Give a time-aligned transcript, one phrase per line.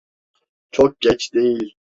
[0.71, 1.75] Çok geç değil.